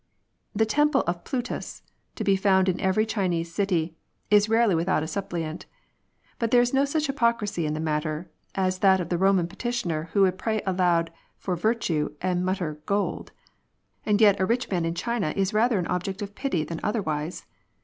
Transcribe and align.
The 0.55 0.65
temple 0.65 1.03
of 1.05 1.23
Plutus— 1.23 1.83
to 2.15 2.23
be 2.23 2.35
found 2.35 2.67
in 2.67 2.79
every 2.81 3.05
Chinese 3.05 3.53
city— 3.53 3.95
is 4.31 4.49
rarely 4.49 4.73
without 4.73 5.03
a 5.03 5.07
suppliant; 5.07 5.67
but 6.39 6.49
there 6.49 6.59
is 6.63 6.73
no 6.73 6.85
such 6.85 7.05
hypocrisy 7.05 7.67
in 7.67 7.75
the 7.75 7.79
matter 7.79 8.27
as 8.55 8.79
that 8.79 8.99
of 8.99 9.09
the 9.09 9.17
Eoman 9.17 9.47
petitioner 9.47 10.09
who 10.13 10.21
would 10.21 10.39
pray 10.39 10.59
aloud 10.65 11.11
for 11.37 11.55
virtue 11.55 12.15
and 12.19 12.43
mutter" 12.43 12.81
gold." 12.87 13.31
And 14.03 14.19
yet 14.19 14.39
a 14.39 14.45
rich 14.47 14.71
man 14.71 14.85
in 14.85 14.95
China 14.95 15.35
is 15.37 15.53
rather 15.53 15.77
an 15.77 15.85
object 15.85 16.23
of 16.23 16.33
pity 16.33 16.63
than 16.63 16.79
otherwise. 16.81 17.45